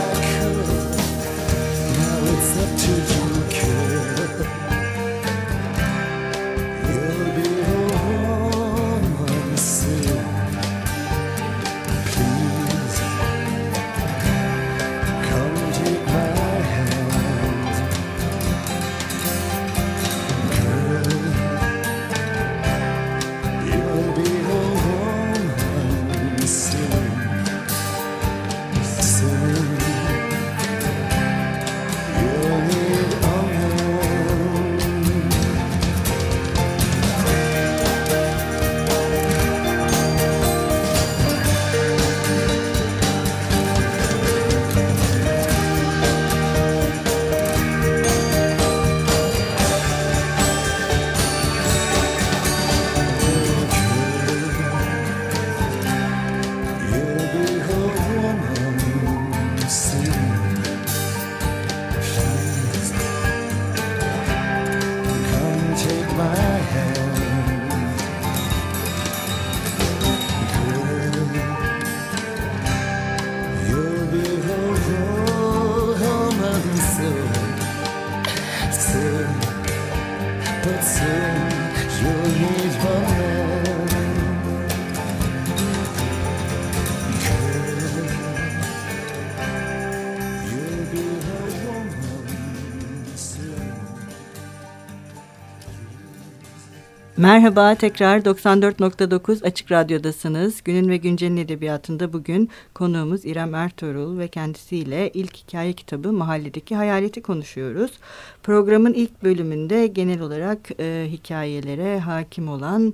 Merhaba 97.24 97.75
tekrar 97.75 98.20
94.9 98.20 99.46
Açık 99.46 99.72
Radyo'dasınız. 99.72 100.63
Günün 100.63 100.89
ve 100.89 100.98
Güncel'in 100.98 101.38
edebiyatında 101.38 102.13
bugün 102.13 102.50
konuğumuz 102.74 103.25
İrem 103.25 103.56
Ertuğrul 103.56 104.20
ve 104.20 104.27
kendisiyle 104.27 105.12
ilk 105.13 105.38
hikaye 105.38 105.74
kitabı 105.74 106.13
Mahalledeki 106.13 106.75
Hayaleti 106.75 107.22
konuşuyoruz. 107.22 107.92
Programın 108.44 108.94
ilk 108.94 109.24
bölümünde 109.24 109.88
genel 109.88 110.22
olarak 110.22 110.60
e, 110.80 111.08
hikayelere 111.12 112.00
hakim 112.00 112.48
olan 112.48 112.94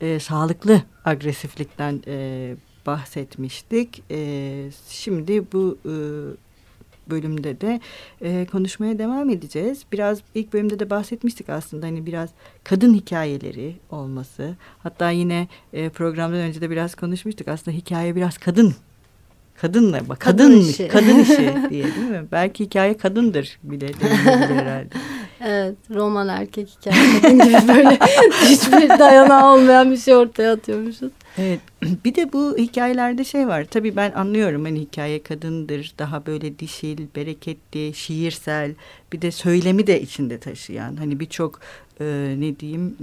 e, 0.00 0.20
sağlıklı 0.20 0.82
agresiflikten 1.04 2.02
e, 2.06 2.54
bahsetmiştik. 2.86 4.02
E, 4.10 4.70
şimdi 4.88 5.52
bu... 5.52 5.78
E, 5.84 5.94
bölümde 7.10 7.60
de 7.60 7.80
e, 8.20 8.46
konuşmaya 8.52 8.98
devam 8.98 9.30
edeceğiz. 9.30 9.82
Biraz 9.92 10.18
ilk 10.34 10.52
bölümde 10.52 10.78
de 10.78 10.90
bahsetmiştik 10.90 11.48
aslında 11.48 11.86
hani 11.86 12.06
biraz 12.06 12.30
kadın 12.64 12.94
hikayeleri 12.94 13.76
olması. 13.90 14.56
Hatta 14.78 15.10
yine 15.10 15.48
e, 15.72 15.88
programdan 15.88 16.40
önce 16.40 16.60
de 16.60 16.70
biraz 16.70 16.94
konuşmuştuk. 16.94 17.48
Aslında 17.48 17.76
hikaye 17.76 18.16
biraz 18.16 18.38
kadın 18.38 18.74
kadınla 19.60 20.08
bak 20.08 20.20
kadın 20.20 20.50
kadın 20.50 20.60
işi, 20.60 20.88
kadın 20.88 21.18
işi 21.18 21.54
diye 21.70 21.84
değil 21.84 22.10
mi? 22.10 22.24
Belki 22.32 22.64
hikaye 22.64 22.96
kadındır 22.96 23.58
bile 23.62 23.88
herhalde. 24.24 24.88
Evet, 25.44 25.76
roman 25.90 26.28
erkek 26.28 26.68
hikaye 26.68 27.20
kadın 27.20 27.38
gibi 27.38 27.68
böyle 27.68 27.98
hiçbir 28.44 28.88
dayanağı 28.98 29.54
olmayan 29.54 29.90
bir 29.90 29.96
şey 29.96 30.16
ortaya 30.16 30.52
atıyormuşuz. 30.52 31.12
Evet, 31.38 31.60
bir 32.04 32.14
de 32.14 32.32
bu 32.32 32.56
hikayelerde 32.58 33.24
şey 33.24 33.48
var. 33.48 33.64
Tabii 33.64 33.96
ben 33.96 34.12
anlıyorum 34.12 34.64
hani 34.64 34.80
hikaye 34.80 35.22
kadındır, 35.22 35.94
daha 35.98 36.26
böyle 36.26 36.58
dişil, 36.58 37.06
bereketli, 37.16 37.94
şiirsel. 37.94 38.74
Bir 39.12 39.22
de 39.22 39.30
söylemi 39.30 39.86
de 39.86 40.02
içinde 40.02 40.38
taşıyan. 40.38 40.96
Hani 40.96 41.20
birçok 41.20 41.60
e, 42.00 42.34
ne 42.38 42.60
diyeyim 42.60 42.96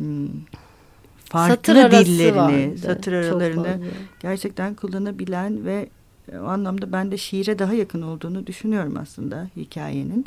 farklı 1.25 1.55
satır 1.55 2.05
dillerini, 2.05 2.38
vardı. 2.38 2.77
satır 2.77 3.13
aralarını 3.13 3.79
gerçekten 4.19 4.75
kullanabilen 4.75 5.65
ve 5.65 5.89
O 6.34 6.46
anlamda 6.46 6.91
ben 6.91 7.12
de 7.12 7.17
şiire 7.17 7.60
daha 7.60 7.74
yakın 7.74 8.01
olduğunu 8.01 8.48
düşünüyorum 8.48 8.98
aslında 9.01 9.50
hikayenin. 9.55 10.25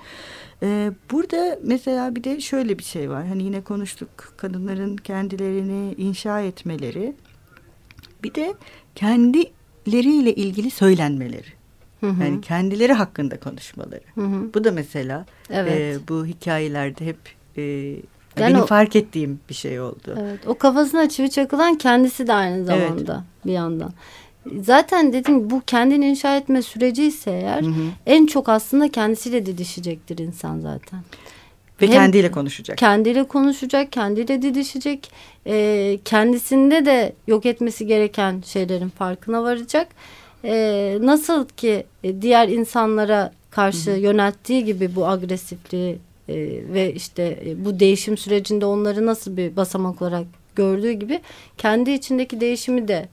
Ee, 0.63 0.93
burada 1.11 1.59
mesela 1.63 2.17
bir 2.17 2.25
de 2.25 2.41
şöyle 2.41 2.79
bir 2.79 2.85
şey 2.85 3.11
var. 3.11 3.27
Hani 3.27 3.43
yine 3.43 3.61
konuştuk 3.61 4.09
kadınların 4.37 4.97
kendilerini 4.97 5.95
inşa 5.95 6.41
etmeleri. 6.41 7.15
Bir 8.25 8.35
de 8.35 8.55
kendileriyle 8.95 10.35
ilgili 10.35 10.71
söylenmeleri. 10.71 11.47
Hı 12.01 12.07
hı. 12.11 12.23
Yani 12.23 12.41
kendileri 12.41 12.93
hakkında 12.93 13.41
konuşmaları. 13.41 14.01
Hı 14.15 14.21
hı. 14.21 14.55
Bu 14.55 14.65
da 14.65 14.73
mesela 14.73 15.27
Evet. 15.51 15.97
e, 15.97 16.09
bu 16.09 16.27
hikayelerde 16.27 17.07
hep 17.07 17.17
e, 17.57 17.63
Yani 17.63 18.01
benim 18.37 18.61
o- 18.61 18.67
fark 18.67 18.97
ettiğim 18.97 19.41
bir 19.49 19.55
şey 19.55 19.81
oldu. 19.81 20.17
Evet, 20.21 20.47
o 20.47 20.55
kafasına 20.59 21.09
çivi 21.09 21.31
çakılan 21.31 21.75
kendisi 21.79 22.27
de 22.27 22.33
aynı 22.33 22.65
zamanda 22.65 23.25
bir 23.47 23.53
yandan. 23.53 23.93
Zaten 24.63 25.13
dedim 25.13 25.51
bu 25.51 25.61
kendini 25.67 26.09
inşa 26.11 26.37
etme 26.37 26.63
süreci 26.63 27.05
ise 27.05 27.31
eğer 27.31 27.63
Hı 27.63 27.67
hı. 27.67 27.83
en 28.07 28.27
çok 28.27 28.49
aslında 28.49 28.89
kendisiyle 28.89 29.47
didişecektir 29.47 30.19
insan 30.19 30.61
zaten. 30.61 31.01
Ve 31.83 31.87
Hem- 31.87 31.93
kendiyle 31.93 32.31
konuşacak. 32.31 32.79
Kendiyle 32.79 33.25
konuşacak, 33.25 33.93
kendiyle 33.93 34.43
didişecek. 34.43 35.11
Ee, 35.47 35.99
kendisinde 36.05 36.87
de 36.87 37.13
yok 37.27 37.47
etmesi 37.47 37.87
gereken 37.87 38.43
şeylerin 38.47 38.89
farkına 38.89 39.43
varacak. 39.43 39.89
Ee, 40.45 40.99
nasıl 41.01 41.49
ki 41.49 41.85
e, 42.05 42.23
diğer 42.23 42.49
insanlara 42.49 43.33
karşı 43.51 43.91
yönelttiği 43.91 44.65
gibi 44.65 44.97
bu 44.97 45.07
agresifliği 45.07 45.99
e, 46.29 46.35
ve 46.73 46.93
işte 46.95 47.39
e, 47.47 47.65
bu 47.65 47.81
değişim 47.81 48.17
sürecinde 48.17 48.67
onları 48.67 49.07
nasıl 49.07 49.37
bir 49.37 49.57
basamak 49.57 50.03
olarak 50.03 50.27
gördüğü 50.57 50.93
gibi 50.93 51.21
kendi 51.59 51.91
içindeki 51.91 52.41
değişimi 52.41 52.89
de 52.89 53.09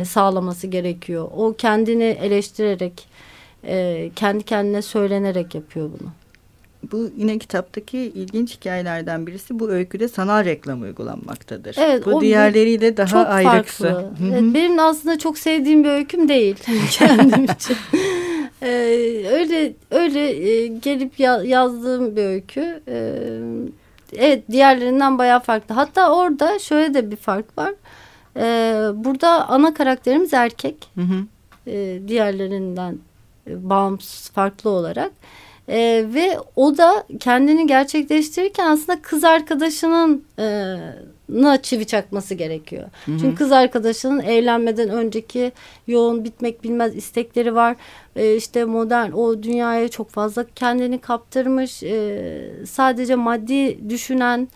e, 0.00 0.04
sağlaması 0.04 0.66
gerekiyor. 0.66 1.28
O 1.36 1.54
kendini 1.58 2.04
eleştirerek, 2.04 3.06
e, 3.66 4.10
kendi 4.16 4.44
kendine 4.44 4.82
söylenerek 4.82 5.54
yapıyor 5.54 5.90
bunu. 6.00 6.08
Bu 6.92 7.10
yine 7.16 7.38
kitaptaki 7.38 7.98
ilginç 7.98 8.56
hikayelerden 8.56 9.26
birisi 9.26 9.58
bu 9.58 9.70
öyküde 9.70 10.08
sanal 10.08 10.44
reklam 10.44 10.82
uygulanmaktadır. 10.82 11.76
Evet, 11.78 12.06
bu 12.06 12.20
diğerleriyle 12.20 12.96
daha 12.96 13.06
çok 13.06 13.26
ayrıksı. 13.26 13.82
farklı. 13.84 13.98
Hı 14.00 14.24
hı. 14.24 14.32
Evet, 14.32 14.54
benim 14.54 14.78
aslında 14.78 15.18
çok 15.18 15.38
sevdiğim 15.38 15.84
bir 15.84 15.88
öyküm 15.88 16.28
değil 16.28 16.56
kendim 16.90 17.44
için. 17.44 17.76
Ee, 18.62 18.68
öyle 19.30 19.72
öyle 19.90 20.20
e, 20.50 20.66
gelip 20.66 21.20
ya- 21.20 21.42
yazdığım 21.44 22.16
bir 22.16 22.22
öykü. 22.24 22.80
Ee, 22.88 23.12
evet 24.16 24.42
diğerlerinden 24.50 25.18
bayağı 25.18 25.40
farklı. 25.40 25.74
Hatta 25.74 26.14
orada 26.16 26.58
şöyle 26.58 26.94
de 26.94 27.10
bir 27.10 27.16
fark 27.16 27.58
var. 27.58 27.74
Ee, 28.36 28.76
burada 28.94 29.48
ana 29.48 29.74
karakterimiz 29.74 30.34
erkek. 30.34 30.88
Hı 30.94 31.00
hı. 31.00 31.14
e, 31.70 32.00
diğerlerinden 32.08 32.98
e, 33.50 33.70
bağımsız 33.70 34.30
farklı 34.30 34.70
olarak. 34.70 35.12
E, 35.68 36.04
ve 36.14 36.38
o 36.56 36.78
da 36.78 37.06
kendini 37.20 37.66
gerçekleştirirken 37.66 38.66
aslında 38.66 39.02
kız 39.02 39.24
arkadaşının 39.24 40.24
e, 40.38 40.76
na 41.28 41.62
çivi 41.62 41.86
çakması 41.86 42.34
gerekiyor. 42.34 42.88
Çünkü 43.06 43.34
kız 43.34 43.52
arkadaşının 43.52 44.20
evlenmeden 44.20 44.88
önceki 44.88 45.52
yoğun 45.86 46.24
bitmek 46.24 46.64
bilmez 46.64 46.96
istekleri 46.96 47.54
var. 47.54 47.76
E, 48.16 48.36
işte 48.36 48.64
modern 48.64 49.12
o 49.12 49.42
dünyaya 49.42 49.88
çok 49.88 50.10
fazla 50.10 50.44
kendini 50.54 50.98
kaptırmış. 50.98 51.82
E, 51.82 52.64
sadece 52.66 53.14
maddi 53.14 53.90
düşünen 53.90 54.48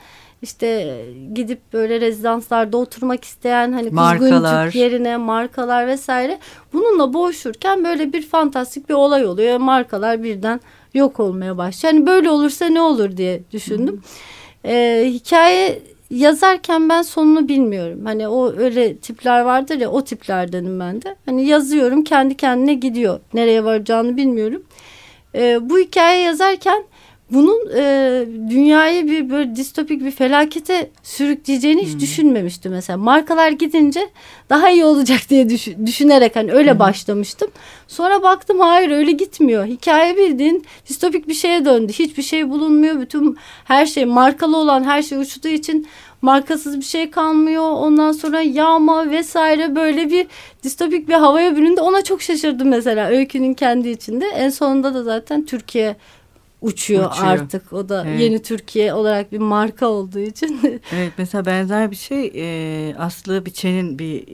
işte 0.43 1.05
gidip 1.35 1.73
böyle 1.73 2.01
rezidanslarda 2.01 2.77
oturmak 2.77 3.25
isteyen 3.25 3.73
hani 3.73 3.91
Markalar. 3.91 4.41
kuzguncuk 4.43 4.75
yerine 4.75 5.17
markalar 5.17 5.87
vesaire 5.87 6.39
bununla 6.73 7.15
boğuşurken 7.15 7.85
böyle 7.85 8.13
bir 8.13 8.27
fantastik 8.27 8.89
bir 8.89 8.95
olay 8.95 9.27
oluyor. 9.27 9.59
Markalar 9.59 10.23
birden 10.23 10.61
yok 10.95 11.21
olmaya 11.21 11.59
başlıyor. 11.59 11.95
Hani 11.95 12.07
böyle 12.07 12.31
olursa 12.31 12.67
ne 12.67 12.81
olur 12.81 13.17
diye 13.17 13.41
düşündüm. 13.53 14.03
Ee, 14.65 15.05
hikaye 15.07 15.83
yazarken 16.11 16.89
ben 16.89 17.03
sonunu 17.03 17.49
bilmiyorum. 17.49 18.01
Hani 18.05 18.29
o 18.29 18.53
öyle 18.57 18.97
tipler 18.97 19.41
vardır 19.41 19.81
ya 19.81 19.91
o 19.91 20.05
tiplerdenim 20.05 20.81
ben 20.81 21.03
de. 21.03 21.17
Hani 21.27 21.47
yazıyorum 21.47 22.05
kendi 22.05 22.37
kendine 22.37 22.75
gidiyor. 22.75 23.21
Nereye 23.35 23.65
varacağını 23.65 24.17
bilmiyorum. 24.17 24.63
Ee, 25.35 25.59
bu 25.71 25.79
hikaye 25.79 26.23
yazarken 26.23 26.85
bunun 27.33 27.71
e, 27.77 28.25
dünyayı 28.51 29.09
bir 29.09 29.31
böyle 29.31 29.57
distopik 29.57 30.05
bir 30.05 30.11
felakete 30.11 30.91
sürükleyeceğini 31.03 31.83
hiç 31.87 32.01
düşünmemiştim 32.01 32.73
mesela. 32.73 32.97
Markalar 32.97 33.51
gidince 33.51 34.09
daha 34.51 34.71
iyi 34.71 34.85
olacak 34.85 35.21
diye 35.31 35.49
düşün- 35.49 35.87
düşünerek 35.87 36.37
hani 36.37 36.53
öyle 36.53 36.79
başlamıştım. 36.79 37.51
Sonra 37.89 38.23
baktım 38.23 38.61
hayır 38.61 38.91
öyle 38.91 39.13
gitmiyor. 39.13 39.67
Hikaye 39.67 40.17
bildiğin 40.17 40.65
distopik 40.89 41.29
bir 41.29 41.35
şeye 41.35 41.65
döndü. 41.65 41.93
Hiçbir 41.93 42.23
şey 42.23 42.51
bulunmuyor. 42.51 43.01
Bütün 43.01 43.37
her 43.65 43.87
şey 43.87 44.05
markalı 44.05 44.57
olan 44.57 44.85
her 44.85 45.03
şey 45.03 45.19
uçtuğu 45.19 45.49
için 45.49 45.87
markasız 46.23 46.77
bir 46.81 46.85
şey 46.85 47.11
kalmıyor. 47.11 47.71
Ondan 47.71 48.13
sonra 48.13 48.41
yağma 48.41 49.11
vesaire 49.11 49.77
böyle 49.77 50.11
bir 50.11 50.27
distopik 50.63 51.09
bir 51.09 51.15
havaya 51.15 51.57
büründü. 51.57 51.81
Ona 51.81 52.05
çok 52.05 52.23
şaşırdım 52.23 52.69
mesela 52.69 53.09
öykünün 53.09 53.55
kendi 53.55 53.89
içinde. 53.89 54.27
En 54.27 54.49
sonunda 54.49 54.95
da 54.95 55.03
zaten 55.03 55.47
Türkiye 55.47 55.97
uçuyor, 56.61 57.11
Uçuyor. 57.11 57.27
artık. 57.29 57.73
O 57.73 57.89
da 57.89 58.05
Evet. 58.09 58.21
yeni 58.21 58.43
Türkiye 58.43 58.95
olarak 58.95 59.33
bir 59.33 59.39
marka 59.39 59.87
olduğu 59.89 60.19
için. 60.19 60.61
Evet 60.93 61.13
mesela 61.19 61.47
benzer 61.47 61.91
bir 61.91 61.97
şey 61.97 62.33
e, 62.35 62.95
Aslı 62.99 63.47
Biçen'in 63.47 63.99
bir 63.99 64.25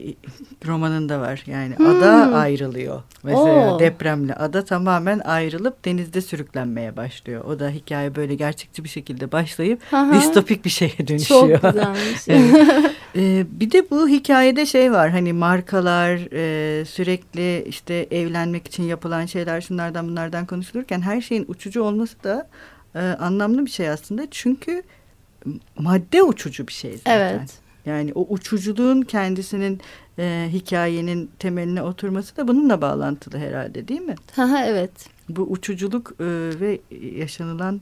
romanında 0.65 1.19
var. 1.19 1.43
Yani 1.47 1.75
ada 1.75 2.35
ayrılıyor. 2.37 3.01
Mesela 3.23 3.75
Oo. 3.75 3.79
depremle 3.79 4.33
ada 4.33 4.65
tamamen 4.65 5.19
ayrılıp 5.19 5.85
denizde 5.85 6.21
sürüklenmeye 6.21 6.97
başlıyor. 6.97 7.45
O 7.45 7.59
da 7.59 7.69
hikaye 7.69 8.15
böyle 8.15 8.35
gerçekçi 8.35 8.83
bir 8.83 8.89
şekilde 8.89 9.31
başlayıp 9.31 9.81
Aha. 9.93 10.13
distopik 10.13 10.65
bir 10.65 10.69
şeye 10.69 11.07
dönüşüyor. 11.07 11.61
Çok 11.61 11.73
güzelmiş. 11.73 12.27
Evet. 12.27 12.91
Ee, 13.15 13.45
bir 13.51 13.71
de 13.71 13.89
bu 13.89 14.07
hikayede 14.07 14.65
şey 14.65 14.91
var 14.91 15.09
hani 15.09 15.33
markalar 15.33 16.27
e, 16.33 16.85
sürekli 16.85 17.63
işte 17.67 18.07
evlenmek 18.11 18.67
için 18.67 18.83
yapılan 18.83 19.25
şeyler 19.25 19.61
şunlardan 19.61 20.07
bunlardan 20.07 20.45
konuşulurken 20.45 21.01
her 21.01 21.21
şeyin 21.21 21.45
uçucu 21.47 21.83
olması 21.83 22.23
da 22.23 22.47
e, 22.95 22.99
anlamlı 22.99 23.65
bir 23.65 23.71
şey 23.71 23.89
aslında 23.89 24.27
çünkü 24.31 24.83
madde 25.79 26.23
uçucu 26.23 26.67
bir 26.67 26.73
şey 26.73 26.97
zaten. 26.97 27.39
Evet. 27.39 27.59
Yani 27.85 28.11
o 28.15 28.27
uçuculuğun 28.29 29.01
kendisinin 29.01 29.81
e, 30.19 30.49
hikayenin 30.51 31.29
temeline 31.39 31.81
oturması 31.81 32.37
da 32.37 32.47
bununla 32.47 32.81
bağlantılı 32.81 33.37
herhalde 33.37 33.87
değil 33.87 34.01
mi? 34.01 34.15
Aha, 34.37 34.65
evet. 34.65 34.91
Bu 35.29 35.41
uçuculuk 35.41 36.11
e, 36.19 36.25
ve 36.59 36.79
yaşanılan 37.15 37.81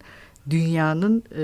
dünyanın 0.49 1.23
e, 1.37 1.43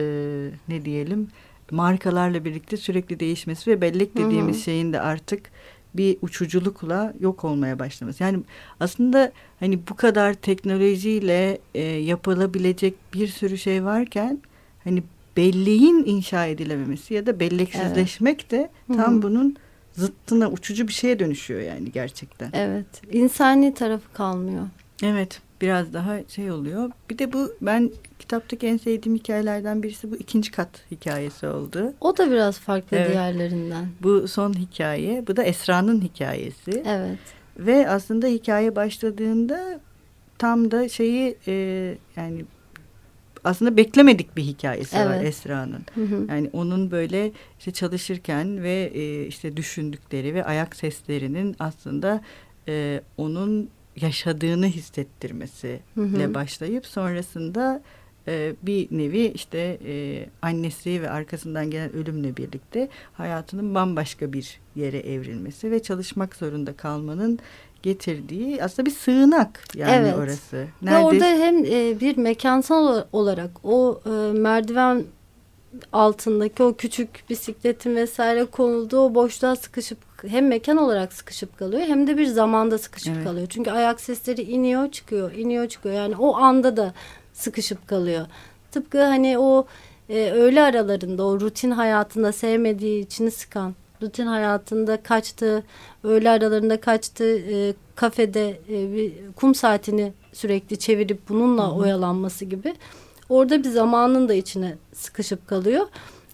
ne 0.67 0.85
diyelim 0.85 1.27
markalarla 1.71 2.45
birlikte 2.45 2.77
sürekli 2.77 3.19
değişmesi 3.19 3.71
ve 3.71 3.81
bellek 3.81 4.15
Hı 4.15 4.19
hı. 4.19 4.25
dediğimiz 4.25 4.65
şeyin 4.65 4.93
de 4.93 5.01
artık 5.01 5.51
bir 5.93 6.17
uçuculukla 6.21 7.13
yok 7.19 7.43
olmaya 7.43 7.79
başlaması. 7.79 8.23
Yani 8.23 8.39
aslında 8.79 9.31
hani 9.59 9.79
bu 9.89 9.95
kadar 9.95 10.33
teknolojiyle 10.33 11.57
e, 11.75 11.81
yapılabilecek 11.83 12.93
bir 13.13 13.27
sürü 13.27 13.57
şey 13.57 13.85
varken 13.85 14.39
hani 14.83 15.03
belleğin 15.37 16.03
inşa 16.05 16.45
edilememesi 16.45 17.13
ya 17.13 17.25
da 17.25 17.39
belleksizleşmek 17.39 18.51
de 18.51 18.69
Hı 18.87 18.93
tam 18.93 19.17
hı. 19.17 19.21
bunun 19.21 19.55
zıttına 19.93 20.49
uçucu 20.49 20.87
bir 20.87 20.93
şeye 20.93 21.19
dönüşüyor 21.19 21.61
yani 21.61 21.91
gerçekten. 21.91 22.49
Evet. 22.53 23.01
İnsani 23.11 23.73
tarafı 23.73 24.13
kalmıyor. 24.13 24.67
Evet 25.03 25.41
biraz 25.61 25.93
daha 25.93 26.19
şey 26.27 26.51
oluyor. 26.51 26.91
Bir 27.09 27.17
de 27.17 27.33
bu 27.33 27.51
ben 27.61 27.91
kitaptaki 28.19 28.67
en 28.67 28.77
sevdiğim 28.77 29.17
hikayelerden 29.17 29.83
birisi 29.83 30.11
bu 30.11 30.15
ikinci 30.15 30.51
kat 30.51 30.69
hikayesi 30.91 31.47
oldu. 31.47 31.93
O 32.01 32.17
da 32.17 32.31
biraz 32.31 32.59
farklı 32.59 32.97
Evet. 32.97 33.11
diğerlerinden. 33.11 33.87
Bu 34.01 34.27
son 34.27 34.53
hikaye. 34.53 35.27
Bu 35.27 35.35
da 35.35 35.43
Esra'nın 35.43 36.01
hikayesi. 36.01 36.83
Evet. 36.85 37.19
Ve 37.57 37.89
aslında 37.89 38.27
hikaye 38.27 38.75
başladığında 38.75 39.79
tam 40.37 40.71
da 40.71 40.89
şeyi 40.89 41.37
e, 41.47 41.53
yani 42.15 42.45
aslında 43.43 43.77
beklemedik 43.77 44.37
bir 44.37 44.43
hikayesi 44.43 44.95
var 44.95 45.15
Evet. 45.15 45.25
Esra'nın. 45.27 45.85
Hı 45.95 46.01
hı. 46.03 46.25
Yani 46.29 46.49
onun 46.53 46.91
böyle 46.91 47.31
işte 47.59 47.71
çalışırken 47.71 48.63
ve 48.63 48.91
e, 48.93 49.25
işte 49.25 49.57
düşündükleri 49.57 50.33
ve 50.33 50.45
ayak 50.45 50.75
seslerinin 50.75 51.55
aslında 51.59 52.21
e, 52.67 53.01
onun 53.17 53.69
yaşadığını 53.95 54.65
hissettirmesiyle 54.67 55.81
Hı 55.95 56.01
hı. 56.01 56.33
başlayıp 56.33 56.85
sonrasında 56.85 57.81
e, 58.27 58.55
bir 58.61 58.87
nevi 58.91 59.25
işte 59.25 59.77
e, 59.85 60.25
annesi 60.41 61.01
ve 61.01 61.09
arkasından 61.09 61.71
gelen 61.71 61.93
ölümle 61.93 62.37
birlikte 62.37 62.89
hayatının 63.13 63.75
bambaşka 63.75 64.33
bir 64.33 64.59
yere 64.75 64.97
evrilmesi 64.97 65.71
ve 65.71 65.81
çalışmak 65.81 66.35
zorunda 66.35 66.73
kalmanın 66.73 67.39
getirdiği 67.83 68.63
aslında 68.63 68.85
bir 68.85 68.91
sığınak 68.91 69.63
yani 69.75 70.07
Evet. 70.07 70.15
orası. 70.15 70.67
Ve 70.83 70.97
orada 70.97 71.25
hem 71.25 71.65
e, 71.65 71.99
bir 71.99 72.17
mekansal 72.17 73.03
olarak 73.13 73.51
o 73.63 74.01
e, 74.05 74.09
merdiven 74.39 75.03
altındaki 75.93 76.63
o 76.63 76.73
küçük 76.75 77.23
bisikletin 77.29 77.95
vesaire 77.95 78.45
konulduğu 78.45 78.99
o 78.99 79.15
boşluğa 79.15 79.55
sıkışıp 79.55 80.08
hem 80.27 80.47
mekan 80.47 80.77
olarak 80.77 81.13
sıkışıp 81.13 81.57
kalıyor 81.59 81.81
hem 81.81 82.07
de 82.07 82.17
bir 82.17 82.25
zamanda 82.25 82.77
sıkışıp 82.77 83.13
Evet. 83.15 83.23
kalıyor. 83.23 83.47
Çünkü 83.49 83.71
ayak 83.71 84.01
sesleri 84.01 84.41
iniyor 84.41 84.91
çıkıyor 84.91 85.31
iniyor 85.31 85.67
çıkıyor 85.67 85.95
yani 85.95 86.15
o 86.15 86.35
anda 86.35 86.77
da 86.77 86.93
sıkışıp 87.33 87.87
kalıyor. 87.87 88.25
Tıpkı 88.71 89.03
hani 89.03 89.39
o 89.39 89.65
e, 90.09 90.31
öğle 90.31 90.61
aralarında 90.63 91.25
o 91.25 91.39
rutin 91.39 91.71
hayatında 91.71 92.31
sevmediği 92.31 93.03
içini 93.05 93.31
sıkan 93.31 93.75
rutin 94.01 94.25
hayatında 94.25 95.03
kaçtığı 95.03 95.63
öğle 96.03 96.29
aralarında 96.29 96.81
kaçtığı 96.81 97.37
e, 97.39 97.73
kafede 97.95 98.49
e, 98.49 98.93
bir 98.93 99.13
kum 99.35 99.55
saatini 99.55 100.13
sürekli 100.33 100.79
çevirip 100.79 101.29
bununla 101.29 101.75
oyalanması 101.75 102.45
gibi 102.45 102.75
orada 103.29 103.63
bir 103.63 103.69
zamanın 103.69 104.29
da 104.29 104.33
içine 104.33 104.77
sıkışıp 104.93 105.47
kalıyor. 105.47 105.85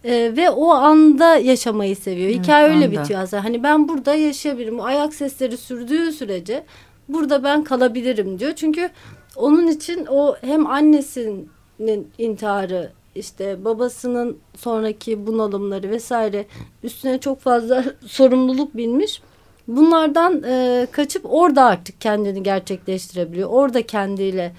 E, 0.06 0.36
ve 0.38 0.50
o 0.50 0.70
anda 0.70 1.38
yaşamayı 1.38 1.96
seviyor. 1.96 2.30
Evet, 2.30 2.40
Hikaye 2.44 2.70
öyle 2.70 2.86
anda. 2.86 2.92
bitiyor 3.02 3.20
aslında. 3.22 3.44
Hani 3.44 3.64
ben 3.64 3.88
burada 3.88 4.16
yaşayabilirim. 4.16 4.80
O 4.80 4.84
ayak 4.84 5.14
sesleri 5.14 5.58
sürdüğü 5.58 6.12
sürece 6.12 6.64
burada 7.10 7.44
ben 7.44 7.64
kalabilirim 7.64 8.40
diyor. 8.40 8.54
Çünkü 8.56 8.90
onun 9.36 9.68
için 9.68 10.06
o 10.06 10.36
hem 10.42 10.68
annesinin 10.68 12.08
intiharı 12.18 12.92
işte 13.16 13.66
babasının 13.66 14.38
sonraki 14.58 15.28
bunalımları 15.28 15.90
vesaire 15.90 16.46
üstüne 16.84 17.20
çok 17.20 17.40
fazla 17.42 17.84
sorumluluk 18.06 18.78
binmiş. 18.78 19.22
Bunlardan 19.68 20.44
e, 20.44 20.88
kaçıp 20.92 21.26
orada 21.26 21.64
artık 21.64 22.02
kendini 22.02 22.44
gerçekleştirebiliyor. 22.44 23.50
Orada 23.50 23.82
kendiyle 23.82 24.54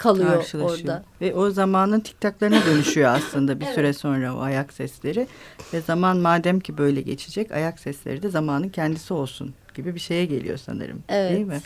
kalıyor 0.00 0.34
karşılaşıyor. 0.36 0.80
orada. 0.80 1.04
Ve 1.20 1.34
o 1.34 1.50
zamanın 1.50 2.00
tiktaklarına 2.00 2.66
dönüşüyor 2.66 3.14
aslında 3.14 3.60
bir 3.60 3.64
süre 3.74 3.92
sonra 3.92 4.36
o 4.36 4.40
ayak 4.40 4.72
sesleri. 4.72 5.26
Ve 5.72 5.80
zaman 5.80 6.16
madem 6.16 6.60
ki 6.60 6.78
böyle 6.78 7.00
geçecek 7.00 7.52
ayak 7.52 7.80
sesleri 7.80 8.22
de 8.22 8.30
zamanın 8.30 8.68
kendisi 8.68 9.14
olsun 9.14 9.54
gibi 9.74 9.94
bir 9.94 10.00
şeye 10.00 10.24
geliyor 10.24 10.56
sanırım. 10.58 11.02
Evet. 11.08 11.32
Değil 11.32 11.46
mi? 11.46 11.60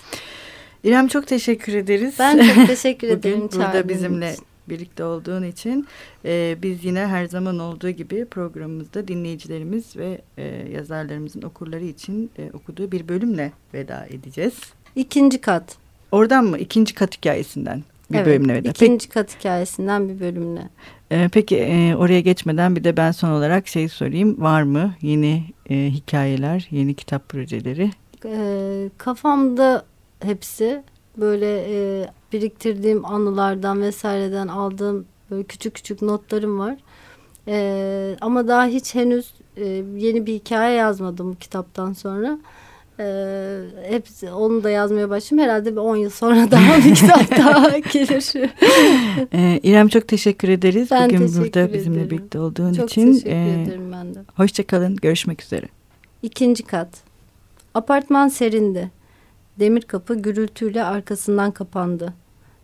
İrem 0.84 1.08
çok 1.08 1.26
teşekkür 1.26 1.74
ederiz. 1.74 2.14
Ben 2.18 2.54
çok 2.54 2.66
teşekkür 2.66 3.08
ederim. 3.08 3.40
Bugün 3.40 3.60
burada 3.60 3.88
bizimle 3.88 4.32
için. 4.32 4.44
birlikte 4.68 5.04
olduğun 5.04 5.42
için 5.42 5.86
Ee, 6.24 6.56
biz 6.62 6.84
yine 6.84 7.06
her 7.06 7.24
zaman 7.26 7.58
olduğu 7.58 7.90
gibi 7.90 8.24
programımızda 8.24 9.08
dinleyicilerimiz 9.08 9.96
ve 9.96 10.20
e, 10.38 10.44
yazarlarımızın 10.72 11.42
okurları 11.42 11.84
için 11.84 12.30
e, 12.38 12.50
okuduğu 12.52 12.92
bir 12.92 13.08
bölümle 13.08 13.52
veda 13.74 14.06
edeceğiz. 14.06 14.54
İkinci 14.96 15.40
kat. 15.40 15.76
Oradan 16.12 16.44
mı? 16.44 16.58
İkinci 16.58 16.94
kat 16.94 17.16
hikayesinden 17.16 17.82
bir 18.10 18.16
evet, 18.16 18.26
bölümle 18.26 18.54
veda. 18.54 18.68
Peki, 18.68 18.84
ikinci 18.84 19.08
kat 19.08 19.38
hikayesinden 19.38 20.08
bir 20.08 20.20
bölümle. 20.20 20.68
e, 21.10 21.28
peki 21.32 21.56
e, 21.56 21.96
oraya 21.96 22.20
geçmeden 22.20 22.76
bir 22.76 22.84
de 22.84 22.96
ben 22.96 23.10
son 23.10 23.30
olarak 23.30 23.68
şey 23.68 23.88
sorayım. 23.88 24.40
Var 24.40 24.62
mı 24.62 24.94
yeni 25.02 25.44
e, 25.70 25.74
hikayeler, 25.74 26.68
yeni 26.70 26.94
kitap 26.94 27.28
projeleri? 27.28 27.90
Ee, 28.24 28.90
kafamda 28.98 29.84
hepsi 30.22 30.82
böyle 31.16 31.64
e, 31.68 32.08
biriktirdiğim 32.32 33.04
anılardan 33.04 33.82
vesaireden 33.82 34.48
aldığım 34.48 35.06
böyle 35.30 35.42
küçük 35.44 35.74
küçük 35.74 36.02
notlarım 36.02 36.58
var. 36.58 36.76
Ee, 37.48 38.16
ama 38.20 38.48
daha 38.48 38.66
hiç 38.66 38.94
henüz 38.94 39.34
e, 39.56 39.64
yeni 39.96 40.26
bir 40.26 40.34
hikaye 40.34 40.76
yazmadım 40.76 41.32
bu 41.32 41.38
kitaptan 41.38 41.92
sonra. 41.92 42.38
Ee, 43.00 43.60
hepsi 43.88 44.30
onu 44.32 44.64
da 44.64 44.70
yazmaya 44.70 45.10
başladım. 45.10 45.38
Herhalde 45.44 45.72
bir 45.72 45.76
10 45.76 45.96
yıl 45.96 46.10
sonra 46.10 46.50
daha 46.50 46.78
bir 46.78 46.94
kitap 46.94 47.30
daha 47.38 47.78
gelir. 47.92 48.32
E, 49.32 49.60
İrem 49.62 49.88
çok 49.88 50.08
teşekkür 50.08 50.48
ederiz. 50.48 50.88
Ben 50.90 51.08
Bugün 51.08 51.18
teşekkür 51.26 51.40
burada 51.44 51.72
bizimle 51.72 51.96
ederim. 52.00 52.10
birlikte 52.10 52.38
olduğun 52.38 52.72
Çok 52.72 52.90
için. 52.90 53.12
teşekkür 53.12 53.30
E, 53.30 53.62
ederim 53.62 53.92
ben 53.92 54.14
de. 54.14 54.18
Hoşçakalın. 54.36 54.96
Görüşmek 54.96 55.42
üzere. 55.42 55.66
İkinci 56.22 56.62
kat. 56.62 56.88
Apartman 57.74 58.28
serindi. 58.28 58.90
Demir 59.60 59.82
kapı 59.82 60.14
gürültüyle 60.14 60.84
arkasından 60.84 61.50
kapandı. 61.50 62.12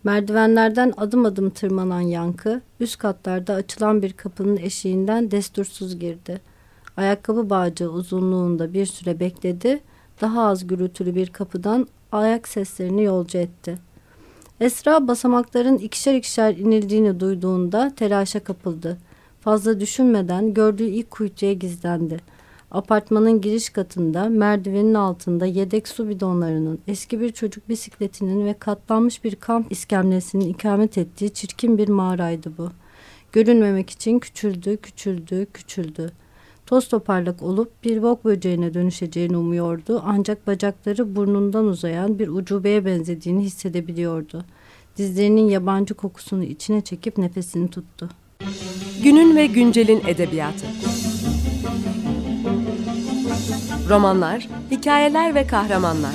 Merdivenlerden 0.05 0.93
adım 0.97 1.25
adım 1.25 1.51
tırmanan 1.51 2.01
yankı, 2.01 2.61
üst 2.81 2.99
katlarda 2.99 3.55
açılan 3.55 4.03
bir 4.03 4.13
kapının 4.13 4.57
eşiğinden 4.57 5.31
destursuz 5.31 5.99
girdi. 5.99 6.41
Ayakkabı 6.97 7.51
bağcığı 7.51 7.89
uzunluğunda 7.91 8.73
bir 8.73 8.87
süre 8.87 9.21
bekledi, 9.21 9.81
daha 10.21 10.47
az 10.47 10.67
gürültülü 10.67 11.15
bir 11.15 11.31
kapıdan 11.31 11.87
ayak 12.13 12.49
seslerini 12.49 13.03
yolcu 13.03 13.39
etti. 13.39 13.79
Esra 14.61 15.09
basamakların 15.09 15.79
ikişer 15.79 16.15
ikişer 16.15 16.57
inildiğini 16.57 17.21
duyduğunda 17.21 17.93
telaşa 17.97 18.45
kapıldı. 18.45 18.99
Fazla 19.41 19.81
düşünmeden 19.81 20.55
gördüğü 20.55 20.85
ilk 20.85 21.11
kuytuya 21.11 21.53
gizlendi. 21.53 22.21
Apartmanın 22.71 23.41
giriş 23.41 23.71
katında 23.71 24.29
merdivenin 24.29 24.95
altında 24.95 25.47
yedek 25.47 25.89
su 25.89 26.09
bidonlarının, 26.09 26.79
eski 26.89 27.21
bir 27.21 27.33
çocuk 27.33 27.69
bisikletinin 27.69 28.47
ve 28.47 28.55
katlanmış 28.55 29.25
bir 29.25 29.37
kamp 29.37 29.73
iskemlesinin 29.73 30.49
ikamet 30.49 30.99
ettiği 30.99 31.31
çirkin 31.31 31.79
bir 31.79 31.89
mağaraydı 31.89 32.53
bu. 32.59 32.71
Görünmemek 33.33 33.91
için 33.91 34.19
küçüldü, 34.19 34.77
küçüldü, 34.77 35.47
küçüldü. 35.55 36.13
Toz 36.71 36.89
toparlak 36.89 37.43
olup 37.43 37.85
bir 37.85 38.03
bok 38.03 38.25
böceğine 38.25 38.75
dönüşeceğini 38.75 39.37
umuyordu 39.37 40.03
ancak 40.07 40.47
bacakları 40.47 41.17
burnundan 41.17 41.65
uzayan 41.65 42.19
bir 42.19 42.29
ucubeye 42.29 42.85
benzediğini 42.85 43.43
hissedebiliyordu. 43.43 44.45
Dizlerinin 44.97 45.49
yabancı 45.49 45.95
kokusunu 45.95 46.45
içine 46.45 46.81
çekip 46.81 47.19
nefesini 47.19 47.71
tuttu. 47.71 48.09
Günün 49.03 49.37
ve 49.37 49.47
güncelin 49.47 50.03
edebiyatı. 50.07 50.67
Romanlar, 53.89 54.49
hikayeler 54.71 55.35
ve 55.35 55.47
kahramanlar. 55.47 56.15